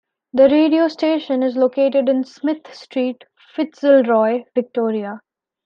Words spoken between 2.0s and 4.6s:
in Smith Street, Fitzroy,